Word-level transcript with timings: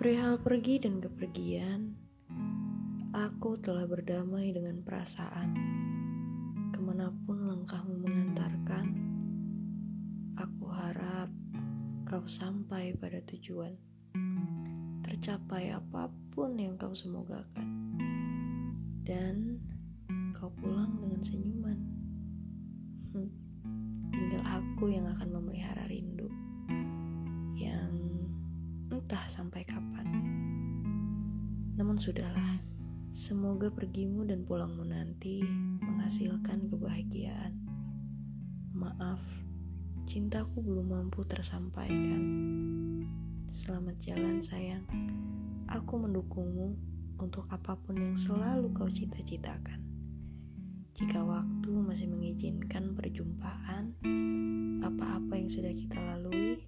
Perihal 0.00 0.40
pergi 0.40 0.80
dan 0.80 0.96
kepergian, 0.96 1.92
aku 3.12 3.60
telah 3.60 3.84
berdamai 3.84 4.48
dengan 4.48 4.80
perasaan. 4.80 5.52
Ke 6.72 6.80
mana 6.80 7.12
pun 7.28 7.44
langkahmu 7.44 8.08
mengantarkan, 8.08 8.96
aku 10.40 10.72
harap 10.72 11.28
kau 12.08 12.24
sampai 12.24 12.96
pada 12.96 13.20
tujuan. 13.28 13.76
Tercapai 15.04 15.68
apa 15.68 16.08
pun 16.32 16.56
yang 16.56 16.80
kau 16.80 16.96
semogakan. 16.96 17.68
Dan 19.04 19.60
kau 20.32 20.48
pulang 20.64 20.96
dengan 20.96 21.20
senyuman. 21.20 21.78
Hmm, 23.12 23.28
tinggal 24.16 24.48
aku 24.48 24.96
yang 24.96 25.04
akan 25.12 25.28
memelihara 25.28 25.84
rindu. 25.92 26.32
Yang 27.52 28.00
entah 29.10 29.26
sampai 29.26 29.66
kapan. 29.66 29.79
Namun 31.80 31.96
sudahlah, 31.96 32.60
semoga 33.08 33.72
pergimu 33.72 34.28
dan 34.28 34.44
pulangmu 34.44 34.84
nanti 34.84 35.40
menghasilkan 35.80 36.68
kebahagiaan. 36.68 37.56
Maaf, 38.76 39.24
cintaku 40.04 40.60
belum 40.60 40.92
mampu 40.92 41.24
tersampaikan. 41.24 42.20
Selamat 43.48 43.96
jalan 43.96 44.44
sayang, 44.44 44.84
aku 45.72 46.04
mendukungmu 46.04 46.76
untuk 47.16 47.48
apa 47.48 47.72
pun 47.80 47.96
yang 47.96 48.12
selalu 48.12 48.76
kau 48.76 48.92
cita-citakan. 48.92 49.80
Jika 50.92 51.24
waktu 51.24 51.72
masih 51.80 52.12
mengizinkan 52.12 52.92
perjumpaan, 52.92 53.96
apa-apa 54.84 55.32
yang 55.32 55.48
sudah 55.48 55.72
kita 55.72 55.96
lalui. 55.96 56.60